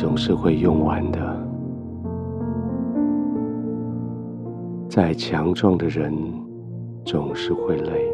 [0.00, 1.18] 总是会用完的。
[4.88, 6.14] 再强壮的人，
[7.04, 8.06] 总是会累。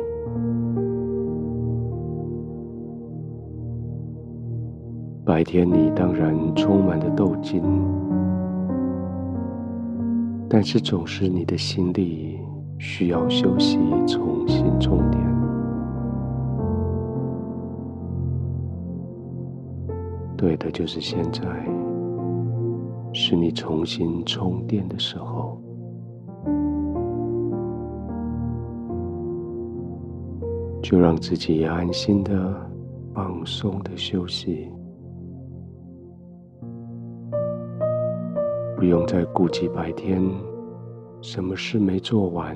[5.26, 7.62] 白天你当然充满了斗劲，
[10.48, 12.40] 但是总是你的心力
[12.78, 15.23] 需要休息，重新充电。
[20.44, 21.40] 对的，就是现在，
[23.14, 25.58] 是你重新充电的时候，
[30.82, 32.54] 就让自己安心的、
[33.14, 34.70] 放松的休息。
[38.76, 40.22] 不用再顾及白天
[41.22, 42.54] 什么事没做完，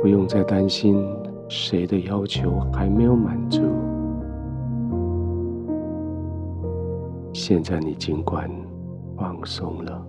[0.00, 1.06] 不用再担心
[1.50, 3.60] 谁的要求还没有满足。
[7.48, 8.50] 现在你尽管
[9.16, 10.04] 放松了，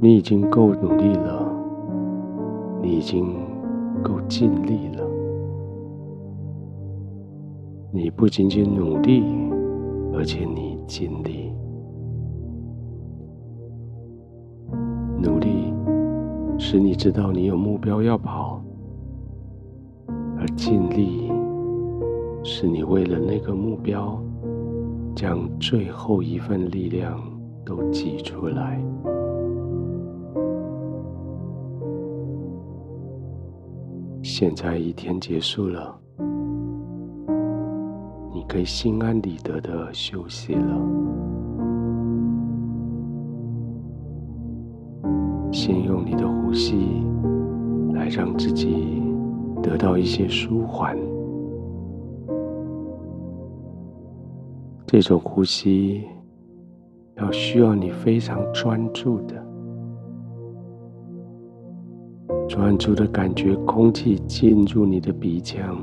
[0.00, 1.48] 你已经够努力了，
[2.82, 3.36] 你已经
[4.02, 5.08] 够尽力了。
[7.92, 9.22] 你不仅仅努力，
[10.12, 11.52] 而且你尽力。
[15.22, 15.72] 努力
[16.58, 18.57] 使你知道你有目标要跑，
[20.56, 21.30] 尽力
[22.42, 24.20] 是你为了那个目标，
[25.14, 27.20] 将最后一份力量
[27.64, 28.82] 都挤出来。
[34.22, 35.98] 现在一天结束了。
[38.32, 40.80] 你可以心安理得的休息了。
[45.50, 47.02] 先用你的呼吸
[47.92, 49.02] 来让自己
[49.68, 50.96] 得到一些舒缓。
[54.86, 56.04] 这种呼吸
[57.16, 59.34] 要需要你非常专注的，
[62.48, 65.76] 专注的感觉空气进入你的鼻腔。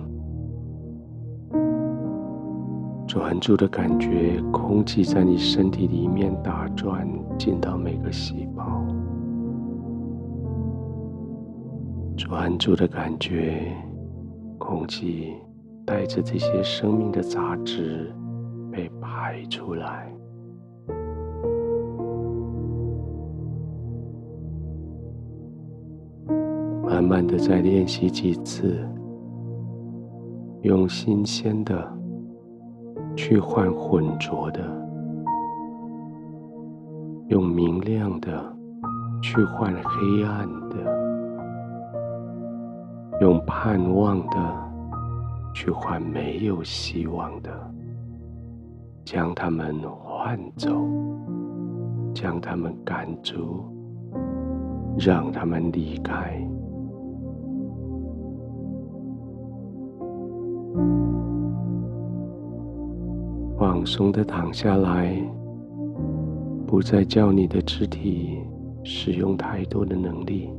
[3.07, 7.07] 专注的感觉，空气在你身体里面打转，
[7.37, 8.84] 进到每个细胞。
[12.17, 13.71] 专注的感觉，
[14.57, 15.33] 空气
[15.85, 18.13] 带着这些生命的杂质
[18.71, 20.11] 被排出来。
[26.83, 28.87] 慢慢的再练习几次，
[30.61, 31.95] 用新鲜的。
[33.17, 34.59] 去换浑浊的，
[37.29, 38.53] 用明亮的
[39.21, 40.75] 去换黑暗的，
[43.21, 44.37] 用盼望的
[45.53, 47.49] 去换没有希望的，
[49.05, 50.69] 将他们换走，
[52.13, 53.63] 将他们赶逐，
[54.99, 56.45] 让他们离开。
[63.57, 65.15] 放松的躺下来，
[66.67, 68.39] 不再叫你的肢体
[68.83, 70.49] 使用太多的能力，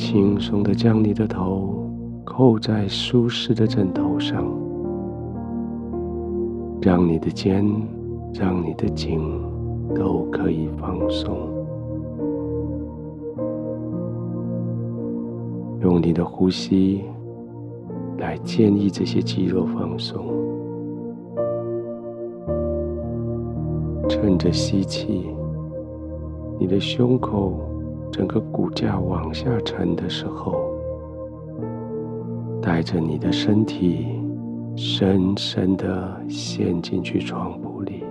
[0.00, 1.86] 轻松的将你的头
[2.24, 4.46] 扣在舒适的枕头上，
[6.80, 7.62] 让你的肩、
[8.32, 9.20] 让你的颈
[9.94, 11.36] 都可以放松，
[15.82, 17.02] 用你的呼吸。
[18.16, 20.24] 来建议这些肌肉放松，
[24.08, 25.26] 趁着吸气，
[26.58, 27.52] 你的胸口
[28.12, 30.54] 整个骨架往下沉的时候，
[32.60, 34.06] 带着你的身体
[34.76, 38.04] 深深的陷进去床铺里，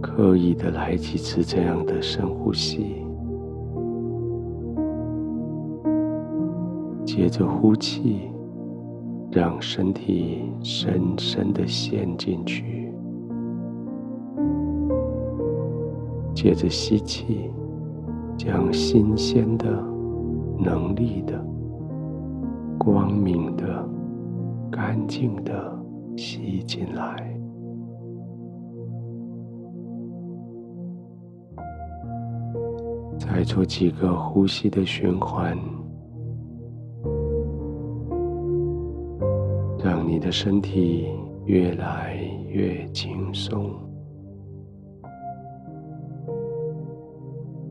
[0.00, 3.02] 刻意的来几次这样的深呼吸。
[7.04, 8.30] 接着呼气，
[9.30, 12.81] 让身体深深的陷进去。
[16.42, 17.48] 接着吸气，
[18.36, 19.70] 将新鲜的、
[20.58, 21.40] 能力的、
[22.76, 23.88] 光明的、
[24.68, 25.72] 干净的
[26.16, 27.38] 吸进来。
[33.16, 35.56] 再做几个呼吸的循环。
[39.78, 41.06] 让你的身体
[41.44, 42.16] 越来
[42.48, 43.70] 越轻松，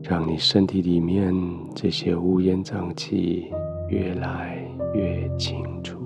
[0.02, 1.32] 让你身体里面
[1.74, 3.50] 这些乌烟瘴气
[3.88, 4.58] 越来
[4.92, 5.98] 越清楚。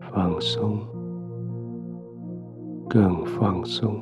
[0.00, 0.78] 放松，
[2.88, 3.94] 更放松。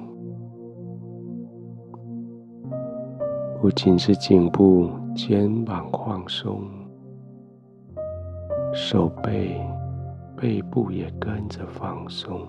[3.60, 6.62] 不仅是颈部、肩膀放松，
[8.72, 9.60] 手背、
[10.36, 12.40] 背部也跟着放松。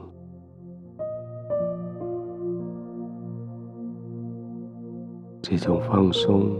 [5.46, 6.52] 这种放松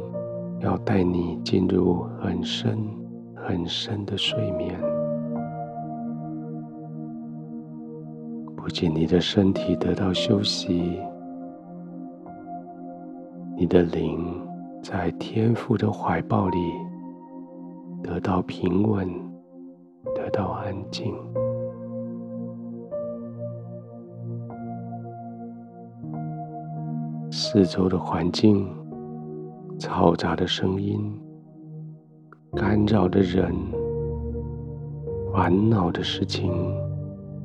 [0.60, 2.78] 要带你进入很深
[3.34, 4.78] 很深的睡眠。
[8.58, 11.00] 不仅你的身体得到休息，
[13.58, 14.46] 你的灵
[14.82, 16.58] 在天父的怀抱里
[18.04, 19.10] 得到平稳，
[20.14, 21.16] 得到安静。
[27.46, 28.66] 四周的环境、
[29.78, 31.14] 嘈杂的声音、
[32.56, 33.54] 干扰的人、
[35.34, 36.54] 烦恼的事情，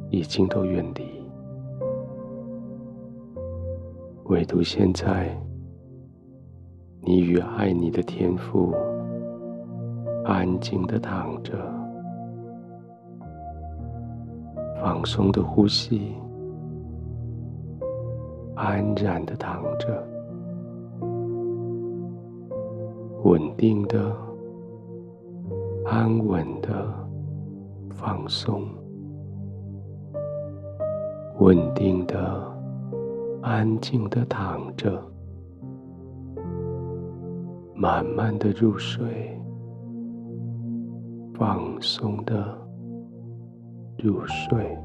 [0.08, 1.02] 已经都远离，
[4.26, 5.36] 唯独现在，
[7.00, 8.72] 你与爱你的天父
[10.24, 11.54] 安静的躺着，
[14.80, 16.14] 放松的呼吸，
[18.68, 20.06] 安然的躺着，
[23.24, 24.14] 稳定的、
[25.86, 26.86] 安稳的
[27.88, 28.62] 放松。
[31.38, 32.46] 稳定的、
[33.40, 35.02] 安静的躺着，
[37.74, 39.40] 慢慢的入睡，
[41.32, 42.54] 放松的
[43.96, 44.76] 入睡。